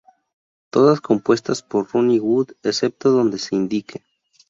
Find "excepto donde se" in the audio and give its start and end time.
2.63-3.55